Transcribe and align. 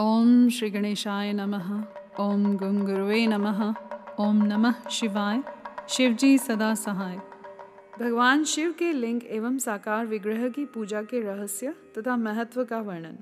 ओम 0.00 0.48
श्री 0.48 0.70
गणेशाय 0.70 1.32
नमः। 1.32 1.84
ओम 2.20 2.56
गंग 2.56 2.88
नमः। 3.28 3.74
ओम 4.20 4.42
नमः 4.44 4.88
शिवाय। 4.88 5.42
शिवजी 5.88 6.38
सदा 6.38 6.74
सहाय। 6.74 7.16
भगवान 8.00 8.44
शिव 8.44 8.72
के 8.72 8.92
लिंग 8.92 9.20
एवं 9.26 9.58
साकार 9.58 10.06
विग्रह 10.06 10.48
की 10.48 10.64
पूजा 10.64 11.02
के 11.02 11.20
रहस्य 11.20 11.74
तथा 11.98 12.16
महत्व 12.16 12.64
का 12.64 12.80
वर्णन। 12.80 13.16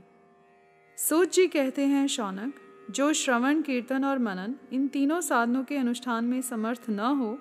सूत 0.96 1.32
जी 1.32 1.46
कहते 1.46 1.82
हैं, 1.82 2.06
शौनक, 2.06 2.54
जो 2.90 3.12
श्रवण, 3.12 3.62
कीर्तन 3.62 4.04
और 4.04 4.18
मनन 4.18 4.54
इन 4.72 4.88
तीनों 4.88 5.20
साधनों 5.20 5.64
के 5.64 5.76
अनुष्ठान 5.76 6.24
में 6.24 6.42
समर्थ 6.42 6.82
न 6.90 7.00
हो, 7.00 7.38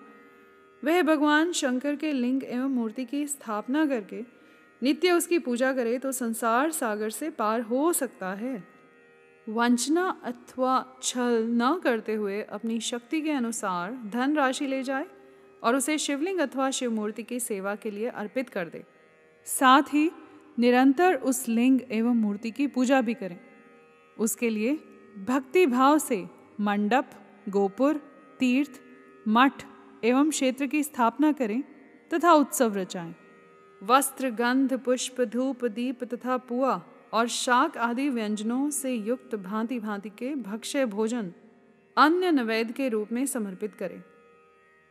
वह 0.85 1.01
भगवान 1.01 1.51
शंकर 1.51 1.95
के 1.95 2.11
लिंग 2.11 2.43
एवं 2.43 2.69
मूर्ति 2.69 3.05
की 3.05 3.27
स्थापना 3.27 3.85
करके 3.85 4.21
नित्य 4.83 5.11
उसकी 5.11 5.39
पूजा 5.39 5.73
करे 5.73 5.97
तो 5.97 6.11
संसार 6.11 6.71
सागर 6.71 7.09
से 7.09 7.29
पार 7.29 7.61
हो 7.61 7.93
सकता 7.93 8.33
है। 8.33 8.72
वंचना 9.49 10.21
अथवा 10.23 10.85
छल 11.01 11.45
न 11.49 11.79
करते 11.83 12.13
हुए 12.13 12.41
अपनी 12.41 12.79
शक्ति 12.79 13.21
के 13.21 13.31
अनुसार 13.31 13.91
धन 14.13 14.35
राशि 14.35 14.67
ले 14.67 14.83
जाए 14.83 15.05
और 15.63 15.75
उसे 15.75 15.97
शिवलिंग 15.97 16.39
अथवा 16.39 16.71
शिव 16.71 16.91
मूर्ति 16.91 17.23
की 17.23 17.39
सेवा 17.39 17.75
के 17.75 17.91
लिए 17.91 18.07
अर्पित 18.07 18.49
कर 18.49 18.69
दे। 18.69 18.83
साथ 19.45 19.81
ही 19.93 20.11
निरंतर 20.59 21.15
उस 21.15 21.47
लिंग 21.47 21.81
एवं 21.91 22.15
मूर्ति 22.15 22.51
की 22.51 22.67
पूजा 22.67 23.01
भी 23.01 23.13
करें। 23.13 23.39
उसके 24.19 24.49
लिए 24.49 24.73
भक्ति 25.25 25.65
भाव 25.65 25.97
से 25.97 26.25
मंडप, 26.61 27.09
गोपुर, 27.49 28.01
तीर्थ, 28.39 28.81
मठ 29.27 29.63
एवं 30.03 30.29
क्षेत्र 30.29 30.65
की 30.65 30.83
स्थापना 30.83 31.31
करें 31.31 31.63
तथा 32.13 32.33
उत्सव 32.33 32.75
रचाएँ। 32.75 33.15
वस्त्र, 33.83 34.29
गंध, 34.29 34.73
पुष्प, 34.77 35.21
धूप, 35.21 35.65
दीप 35.65 36.03
तथा 36.03 36.37
पुआ 36.37 36.81
और 37.13 37.27
शाक 37.27 37.77
आदि 37.77 38.09
व्यंजनों 38.09 38.69
से 38.69 38.93
युक्त 38.93 39.35
भांति 39.35 39.79
भांति 39.79 40.09
के 40.09 40.35
भक्ष्य 40.35 40.85
भोजन 40.85 41.31
अन्य 41.97 42.31
नैवेद्य 42.31 42.73
के 42.73 42.89
रूप 42.89 43.11
में 43.11 43.25
समर्पित 43.25 43.73
करें। 43.73 44.03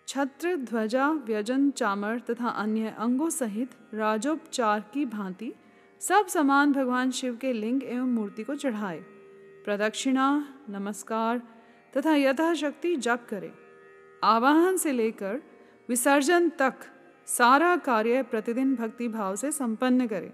छत्र, 0.08 0.56
ध्वजा, 0.56 1.10
व्यजन, 1.10 1.70
चामर 1.70 2.20
तथा 2.20 2.48
अन्य 2.48 2.94
अंगों 2.98 3.30
सहित 3.30 3.70
राजोपचार 3.94 4.84
की 4.94 5.04
भांति 5.06 5.52
सब 6.00 6.26
समान 6.26 6.72
भगवान 6.72 7.10
शिव 7.10 7.36
के 7.36 7.52
लिंग 7.52 7.82
एवं 7.84 8.08
मूर्ति 8.08 8.42
को 8.42 8.54
चढ़ाए। 8.54 8.98
प्रदक्षिणा, 9.64 10.54
नमस्कार 10.70 11.42
तथा 11.96 12.14
यथाशक्ति 12.14 12.96
जप 12.96 13.26
करें। 13.28 13.52
आवाहन 14.24 14.76
से 14.76 14.92
लेकर 14.92 15.42
विसर्जन 15.88 16.48
तक 16.48 16.74
सारा 17.26 17.76
कार्य 17.76 18.22
प्रतिदिन 18.22 18.74
भक्ति 18.74 19.08
भाव 19.08 19.36
से 19.36 19.52
संपन्न 19.52 20.06
करें। 20.06 20.32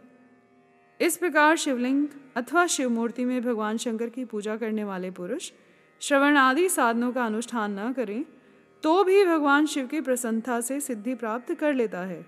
इस 1.00 1.16
प्रकार 1.16 1.56
शिवलिंग 1.56 2.08
अथवा 2.36 2.66
शिव 2.66 2.90
मूर्ति 2.90 3.24
में 3.24 3.42
भगवान 3.42 3.76
शंकर 3.76 4.08
की 4.08 4.24
पूजा 4.24 4.56
करने 4.56 4.84
वाले 4.84 5.10
पुरुष 5.10 5.50
श्रवण 6.00 6.36
आदि 6.36 6.68
साधनों 6.68 7.12
का 7.12 7.26
अनुष्ठान 7.26 7.78
न 7.80 7.92
करें 7.92 8.24
तो 8.82 9.04
भी 9.04 9.24
भगवान 9.24 9.66
शिव 9.66 9.86
की 9.86 10.00
प्रसन्नता 10.00 10.60
से 10.60 10.80
सिद्धि 10.80 11.14
प्राप्त 11.14 11.54
कर 11.54 11.74
लेता 11.74 12.00
है। 12.00 12.22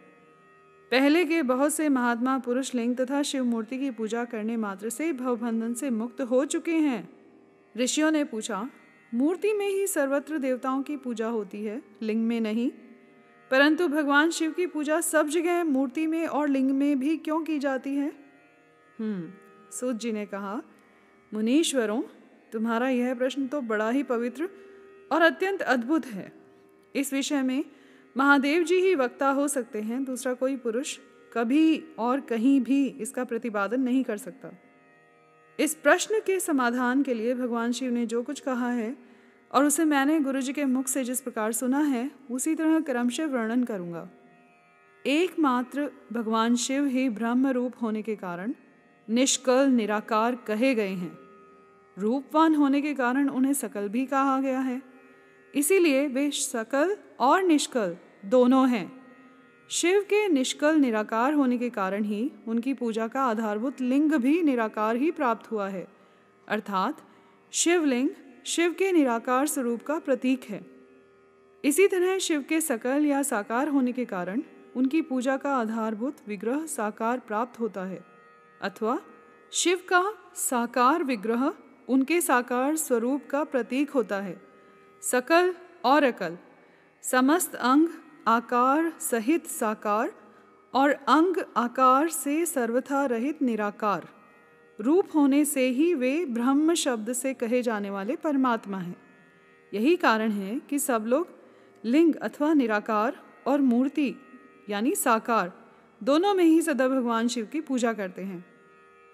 पहले 0.90 1.24
के 1.24 1.42
बहुत 1.42 1.74
से 1.74 1.88
महात्मा 1.88 2.38
पुरुष 2.38 2.74
लिंग 2.74 2.96
तथा 2.96 3.22
शिव 3.22 3.44
मूर्ति 3.44 3.78
की 3.78 3.90
पूजा 3.90 4.24
करने 4.24 4.56
मात्र 4.56 4.90
से 4.90 5.12
भवबंधन 5.12 5.74
से 5.74 5.90
मुक्त 5.90 6.20
हो 6.20 6.44
चुके 6.44 6.74
हैं। 6.74 7.08
ऋषियों 7.76 8.10
ने 8.10 8.24
पूछा, 8.24 8.70
मूर्ति 9.14 9.52
में 9.52 9.68
ही 9.68 9.86
सर्वत्र 9.86 10.38
देवताओं 10.38 10.82
की 10.82 10.96
पूजा 10.96 11.26
होती 11.26 11.64
है, 11.64 11.82
लिंग 12.02 12.26
में 12.26 12.40
नहीं? 12.40 12.70
परंतु 13.50 13.88
भगवान 13.88 14.30
शिव 14.30 14.50
की 14.50 14.66
पूजा 14.66 15.00
सब 15.00 15.28
जगह 15.28 15.64
मूर्ति 15.64 16.06
में 16.06 16.26
और 16.26 16.48
लिंग 16.48 16.70
में 16.70 16.98
भी 16.98 17.16
क्यों 17.16 17.40
की 17.40 17.58
जाती 17.58 17.94
है? 17.96 18.29
सूत 19.00 19.96
जी 19.96 20.12
ने 20.12 20.24
कहा, 20.26 20.60
मुनीश्वरों, 21.32 22.02
तुम्हारा 22.52 22.88
यह 22.88 23.14
प्रश्न 23.14 23.46
तो 23.46 23.60
बड़ा 23.60 23.90
ही 23.90 24.02
पवित्र 24.02 24.48
और 25.12 25.22
अत्यंत 25.22 25.62
अद्भुत 25.62 26.06
है। 26.06 26.32
इस 26.94 27.12
विषय 27.12 27.42
में 27.42 27.64
महादेव 28.16 28.64
जी 28.64 28.74
ही 28.74 28.94
वक्ता 28.94 29.28
हो 29.28 29.48
सकते 29.48 29.80
हैं, 29.80 30.04
दूसरा 30.04 30.34
कोई 30.34 30.56
पुरुष 30.56 30.98
कभी 31.32 31.82
और 31.98 32.20
कहीं 32.20 32.60
भी 32.60 32.86
इसका 32.86 33.24
प्रतिपादन 33.24 33.80
नहीं 33.80 34.04
कर 34.04 34.16
सकता। 34.16 34.50
इस 35.58 35.74
प्रश्न 35.74 36.20
के 36.20 36.38
समाधान 36.40 37.02
के 37.02 37.14
लिए 37.14 37.34
भगवान 37.34 37.72
शिव 37.72 37.92
ने 37.92 38.06
जो 38.06 38.22
कुछ 38.22 38.40
कहा 38.40 38.70
है 38.70 38.96
और 39.50 39.64
उसे 39.64 39.84
मैंने 39.84 40.20
गुरु 40.20 40.40
जी 40.40 40.52
के 40.52 40.64
मुख 40.64 40.88
से 40.88 41.04
जिस 41.04 41.20
प्रकार 41.20 41.52
सुना 41.52 41.78
है, 41.78 42.10
उसी 42.30 42.54
तरह 42.54 42.80
क्रमशः 42.80 43.26
वर्णन 43.26 43.64
करूँगा। 43.64 44.08
एकमात्र 45.04 45.90
भगवान 46.12 46.56
शिव 46.56 46.86
ही 46.86 47.08
ब्रह्म 47.08 47.48
रूप 47.48 47.74
होने 47.82 48.02
के 48.02 48.16
कारण 48.16 48.54
निष्कल, 49.10 49.68
निराकार 49.68 50.34
कहे 50.34 50.74
गए 50.74 50.88
हैं। 50.88 51.18
रूपवान 51.98 52.54
होने 52.54 52.80
के 52.80 52.94
कारण 52.94 53.28
उन्हें 53.28 53.52
सकल 53.52 53.88
भी 53.88 54.06
कहा 54.06 54.40
गया 54.40 54.60
है। 54.60 54.82
इसीलिए 55.54 56.08
वे 56.08 56.30
सकल 56.30 56.96
और 57.20 57.42
निष्कल 57.42 57.96
दोनों 58.24 58.70
हैं। 58.70 59.06
शिव 59.68 60.00
के 60.00 60.28
निष्कल, 60.28 60.76
निराकार 60.76 61.34
होने 61.34 61.58
के 61.58 61.70
कारण 61.70 62.04
ही 62.04 62.32
उनकी 62.48 62.74
पूजा 62.74 63.08
का 63.08 63.22
आधारभूत 63.22 63.80
लिंग 63.80 64.12
भी 64.12 64.42
निराकार 64.42 64.96
ही 64.96 65.10
प्राप्त 65.10 65.50
हुआ 65.50 65.68
है। 65.68 65.88
अर्थात, 66.48 67.02
शिवलिंग 67.50 68.08
शिव 68.46 68.72
के 68.72 68.92
निराकार 68.92 69.46
स्वरूप 69.46 69.82
का 69.82 69.98
प्रतीक 69.98 70.44
है। 70.44 70.66
इसी 71.64 71.88
तरह 71.88 72.18
शिव 72.18 72.44
के 72.48 72.60
सकल 72.60 73.06
या 73.06 73.22
साकार 73.22 73.68
होने 73.68 73.92
के 73.92 74.04
कारण 74.04 74.42
उनकी 74.76 75.02
पूजा 75.02 75.36
का 75.36 75.56
आधारभूत 75.56 76.16
विग्रह 76.28 76.66
साकार 76.66 77.18
प्राप्त 77.18 77.60
होता 77.60 77.84
है। 77.84 78.09
अथवा 78.60 78.98
शिव 79.52 79.80
का 79.88 80.02
साकार 80.34 81.02
विग्रह 81.02 81.52
उनके 81.88 82.20
साकार 82.20 82.76
स्वरूप 82.76 83.26
का 83.30 83.42
प्रतीक 83.44 83.90
होता 83.90 84.20
है। 84.20 84.40
सकल 85.02 85.54
और 85.84 86.04
अकल 86.04 86.36
समस्त 87.04 87.54
अंग 87.54 87.88
आकार 88.28 88.92
सहित 89.00 89.46
साकार 89.46 90.12
और 90.74 90.90
अंग 90.90 91.36
आकार 91.56 92.08
से 92.08 92.44
सर्वथा 92.46 93.04
रहित 93.06 93.42
निराकार, 93.42 94.08
रूप 94.78 95.08
होने 95.14 95.44
से 95.44 95.68
ही 95.68 95.92
वे 95.94 96.24
ब्रह्म 96.24 96.74
शब्द 96.74 97.12
से 97.12 97.34
कहे 97.34 97.62
जाने 97.62 97.90
वाले 97.90 98.16
परमात्मा 98.16 98.78
हैं। 98.78 98.96
यही 99.72 99.96
कारण 99.96 100.30
है 100.30 100.58
कि 100.60 100.78
सब 100.78 101.06
लोग 101.06 101.28
लिंग 101.84 102.14
अथवा 102.14 102.52
निराकार 102.54 103.20
और 103.46 103.60
मूर्ति, 103.60 104.14
यानी 104.68 104.94
साकार 104.94 105.52
दोनों 106.02 106.34
में 106.34 106.44
ही 106.44 106.62
सदा 106.62 106.88
भगवान 106.88 107.28
शिव 107.28 107.48
की 107.52 107.60
पूजा 107.60 107.92
करते 107.92 108.22
हैं। 108.22 108.44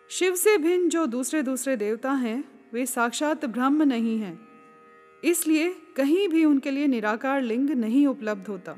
शिव 0.09 0.35
से 0.35 0.59
भिन्न 0.59 0.89
जो 0.89 1.07
दूसरे 1.07 1.43
दूसरे 1.43 1.77
देवता 1.77 2.13
हैं, 2.13 2.45
वे 2.73 2.87
साक्षात 2.87 3.45
ब्रह्म 3.45 3.83
नहीं 3.83 4.19
हैं। 4.19 4.49
इसलिए 5.25 5.77
कहीं 5.97 6.29
भी 6.29 6.45
उनके 6.45 6.71
लिए 6.71 6.87
निराकार 6.87 7.43
लिंग 7.43 7.71
नहीं 7.71 8.07
उपलब्ध 8.07 8.47
होता। 8.47 8.73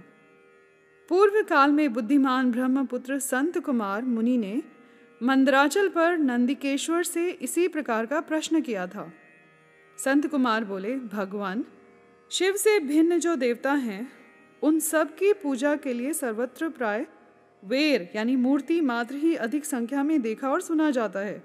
पूर्व 1.09 1.43
काल 1.43 1.71
में 1.71 1.93
बुद्धिमान 1.93 2.53
ब्रह्मपुत्र 2.53 3.19
संत 3.19 3.59
कुमार 3.59 4.03
मुनि 4.03 4.37
ने 4.37 4.63
मंदराचल 5.23 5.89
पर 5.89 6.19
नंदिकेश्वर 6.19 7.03
से 7.03 7.31
इसी 7.31 7.69
प्रकार 7.69 8.07
का 8.07 8.21
प्रश्न 8.21 8.61
किया 8.61 8.87
था। 8.87 9.13
संत 9.99 10.27
कुमार 10.27 10.65
बोले, 10.65 10.97
भगवान, 10.97 11.65
शिव 12.31 12.57
से 12.57 12.81
भिन्न 12.81 13.19
जो 13.19 13.37
देवता 13.37 13.73
हैं, 13.73 14.13
उन 14.63 14.81
सब 14.81 15.15
की 15.15 15.33
पूजा 15.33 15.77
के 15.77 15.93
लिए 15.93 16.13
सर्वत्र 16.13 16.69
प्राय 16.69 17.07
वेर, 17.65 18.13
यानी 18.17 18.37
मूर्ति 18.37 18.81
मात्र 18.81 19.15
ही 19.15 19.35
अधिक 19.35 19.65
संख्या 19.65 20.03
में 20.03 20.23
देखा 20.23 20.51
और 20.51 20.61
सुना 20.61 20.91
जाता 20.91 21.21
है। 21.21 21.43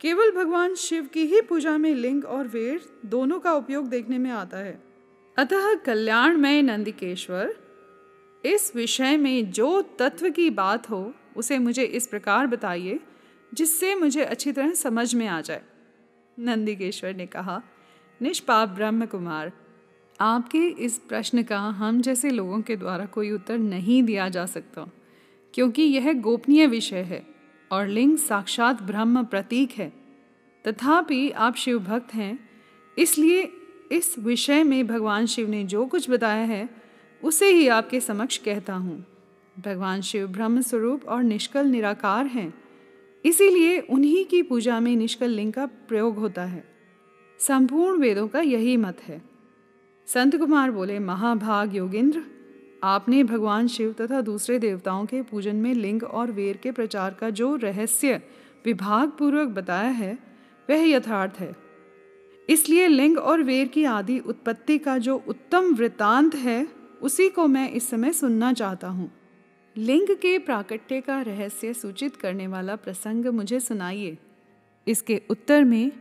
केवल 0.00 0.30
भगवान 0.30 0.74
शिव 0.74 1.06
की 1.06 1.26
ही 1.26 1.40
पूजा 1.40 1.78
में 1.78 1.94
लिंग 1.94 2.24
और 2.24 2.46
वेर 2.46 2.80
दोनों 3.06 3.40
का 3.40 3.52
उपयोग 3.52 3.88
देखने 3.88 4.18
में 4.18 4.30
आता 4.30 4.56
है। 4.56 4.82
अतः 5.38 5.74
कल्याणमय 5.74 6.62
नंदिकेश्वर, 6.62 7.54
इस 8.44 8.76
विषय 8.76 9.16
में 9.16 9.50
जो 9.50 9.82
तत्व 9.82 10.30
की 10.30 10.50
बात 10.50 10.90
हो, 10.90 11.14
उसे 11.36 11.58
मुझे 11.58 11.84
इस 11.84 12.06
प्रकार 12.06 12.46
बताइए, 12.46 13.00
जिससे 13.54 13.94
मुझे 13.94 14.24
अच्छी 14.24 14.52
तरह 14.52 14.72
समझ 14.72 15.14
में 15.14 15.26
आ 15.26 15.40
जाए। 15.40 15.62
नंदिकेश्वर 16.38 17.14
ने 17.14 17.26
कहा, 17.26 17.62
निष्पाप 18.22 18.68
ब्रह्म 18.68 19.06
कुमार 19.06 19.52
आपके 20.20 20.58
इस 20.58 20.98
प्रश्न 20.98 21.42
का 21.42 21.58
हम 21.58 22.00
जैसे 22.00 22.30
लोगों 22.30 22.60
के 22.60 22.76
द्वारा 22.76 23.06
कोई 23.06 23.30
उत्तर 23.30 23.58
नहीं 23.58 24.02
दिया 24.02 24.28
जा 24.28 24.46
सकता। 24.46 24.90
क्योंकि 25.58 25.82
यह 25.82 26.12
गोपनीय 26.12 26.66
विषय 26.66 27.00
है 27.02 27.26
और 27.70 27.86
लिंग 27.86 28.16
साक्षात 28.18 28.82
ब्रह्म 28.82 29.24
प्रतीक 29.24 29.70
है। 29.70 29.92
तथापि 30.64 31.30
आप 31.30 31.54
शिव 31.54 31.78
भक्त 31.78 32.14
हैं, 32.14 32.38
इसलिए 32.98 33.42
इस 33.92 34.18
विषय 34.18 34.62
में 34.62 34.86
भगवान 34.86 35.26
शिव 35.26 35.48
ने 35.48 35.64
जो 35.64 35.86
कुछ 35.86 36.10
बताया 36.10 36.44
है, 36.44 36.68
उसे 37.22 37.50
ही 37.50 37.68
आपके 37.68 38.00
समक्ष 38.00 38.36
कहता 38.36 38.74
हूँ। 38.74 39.04
भगवान 39.64 40.00
शिव 40.00 40.26
ब्रह्म 40.26 40.60
स्वरूप 40.60 41.04
और 41.04 41.22
निष्कल 41.22 41.66
निराकार 41.66 42.26
हैं, 42.26 42.54
इसीलिए 43.24 43.78
उन्हीं 43.80 44.24
की 44.24 44.42
पूजा 44.42 44.80
में 44.80 44.96
निष्कल 44.96 45.30
लिंग 45.30 45.52
का 45.52 45.66
प्रयोग 45.66 46.18
होता 46.18 46.44
है। 46.44 46.64
संपूर्ण 47.38 48.00
वेदों 48.00 48.28
का 48.28 48.40
यही 48.40 48.76
मत 48.76 49.00
है। 49.00 49.22
संत 50.06 50.36
कुमार 50.36 50.70
बोले, 50.70 50.98
महाभाग 50.98 51.76
योगेंद्र 51.76 52.22
आपने 52.84 53.24
भगवान 53.24 53.66
शिव 53.66 53.94
तथा 54.00 54.20
दूसरे 54.20 54.58
देवताओं 54.58 55.06
के 55.06 55.22
पूजन 55.22 55.56
में 55.56 55.74
लिंग 55.74 56.04
और 56.04 56.30
वेर 56.30 56.56
के 56.56 56.70
प्रचार 56.70 57.14
का 57.14 57.30
जो 57.30 57.56
रहस्य 57.56 58.22
विभाग 58.64 59.10
पूर्वक 59.10 59.48
बताया 59.48 59.90
है, 59.90 60.18
वह 60.70 60.88
यथार्थ 60.88 61.40
है। 61.40 61.56
इसलिए 62.48 62.88
लिंग 62.88 63.18
और 63.18 63.42
वेर 63.42 63.68
की 63.68 63.84
आदि 63.84 64.18
उत्पत्ति 64.18 64.78
का 64.78 64.98
जो 64.98 65.24
उत्तम 65.28 65.74
वृत्तांत 65.74 66.34
है, 66.34 66.68
उसी 67.02 67.28
को 67.28 67.46
मैं 67.46 67.70
इस 67.70 67.90
समय 67.90 68.12
सुनना 68.12 68.52
चाहता 68.52 68.88
हूँ। 68.88 69.12
लिंग 69.76 70.08
के 70.08 70.38
प्राकट्य 70.38 71.00
का 71.00 71.22
रहस्य 71.22 71.72
सूचित 71.74 72.16
करने 72.16 72.46
वाला 72.46 72.76
प्रसंग 72.76 73.26
मुझे 73.26 73.60
सुनाइए। 73.60 74.18
इसके 74.86 75.22
उत्तर 75.30 75.64
में, 75.64 75.92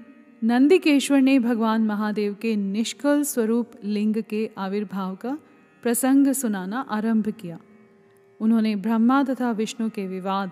नंदिकेश्वर 0.44 1.22
ने 1.22 1.40
भगवान 1.40 1.82
महादेव 1.82 2.34
के 2.34 2.56
निष्कल 2.56 3.24
स्वरूप 3.24 3.72
लिंग 3.84 4.24
के 4.30 4.50
आविर्भाव 4.58 5.16
का 5.16 5.38
प्रसंग 5.84 6.32
सुनाना 6.34 6.86
आरंभ 6.90 7.28
किया। 7.30 7.60
उन्होंने 8.40 8.76
ब्रह्मा 8.76 9.24
तथा 9.24 9.52
विष्णु 9.52 9.90
के 9.90 10.08
विवाद, 10.08 10.52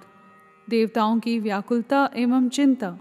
देवताओं 0.70 1.20
की 1.20 1.40
व्याकुलता 1.40 2.10
एवं 2.16 2.50
चिंता, 2.50 2.98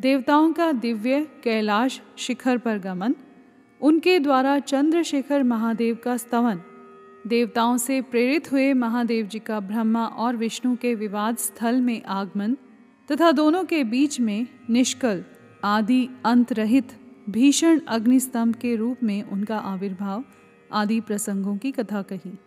देवताओं 0.00 0.52
का 0.52 0.72
दिव्य 0.72 1.20
कैलाश 1.44 2.00
शिखर 2.18 2.58
पर 2.58 2.78
गमन, 2.78 3.14
उनके 3.80 4.18
द्वारा 4.18 4.58
चंद्रशेखर 4.58 5.42
महादेव 5.42 5.98
का 6.04 6.16
स्तवन, 6.16 6.60
देवताओं 7.26 7.76
से 7.76 8.00
प्रेरित 8.00 8.52
हुए 8.52 8.72
महादेव 8.72 9.26
जी 9.26 9.38
का 9.38 9.60
ब्रह्मा 9.60 10.06
और 10.06 10.36
विष्णु 10.36 10.76
के 10.76 10.94
विवाद 10.94 11.36
स्थल 11.36 11.80
में 11.80 12.02
आगमन 12.02 12.56
तथा 13.08 13.32
दोनों 13.32 13.64
के 13.64 13.84
बीच 13.84 14.20
में 14.20 14.46
निष्कल, 14.70 15.24
आदि 15.64 16.08
अंतरहित, 16.24 16.88
भीषण 17.30 17.80
अग्निस्तंभ 17.88 18.54
के 18.54 18.76
रूप 18.76 19.02
में 19.02 19.22
उनका 19.22 19.58
आविर्भाव 19.58 20.24
आदि 20.72 21.00
प्रसंगों 21.00 21.56
की 21.56 21.72
कथा 21.72 22.02
कही। 22.02 22.38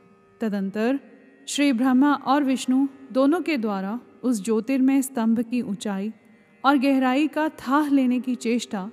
तदंतर 0.41 0.99
श्री 1.47 1.73
ब्रह्मा 1.73 2.13
और 2.13 2.43
विष्णु 2.43 2.87
दोनों 3.11 3.41
के 3.41 3.57
द्वारा 3.57 3.99
उस 4.23 4.43
ज्योतिर्मय 4.45 5.01
स्तंभ 5.01 5.39
की 5.39 5.61
ऊंचाई 5.61 6.13
और 6.65 6.77
गहराई 6.77 7.27
का 7.27 7.49
थाह 7.49 7.89
लेने 7.89 8.19
की 8.19 8.35
चेष्टा 8.35 8.91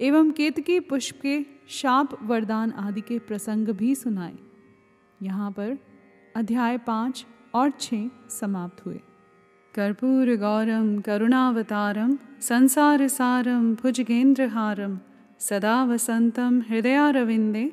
एवं 0.00 0.30
केतकी 0.30 0.80
पुष्प 0.80 1.20
के 1.22 1.46
शाप 1.68 2.22
वरदान 2.22 2.72
आदि 2.72 3.00
के 3.00 3.18
प्रसंग 3.18 3.68
भी 3.68 3.94
सुनाए। 3.94 4.38
यहाँ 5.22 5.50
पर 5.50 5.78
अध्याय 6.36 6.78
पाँच 6.78 7.26
और 7.54 7.70
छः 7.70 8.08
समाप्त 8.28 8.86
हुए। 8.86 9.00
कर्पूर 9.74 10.36
गौरम, 10.36 11.00
करुणावतारम, 11.00 12.18
संसार 12.40 13.08
सारम, 13.08 13.74
भुजगेंद्रहारम, 13.74 14.98
सदा 15.38 15.84
वसंतम, 15.84 16.60
हृदयारविंदे 16.68 17.72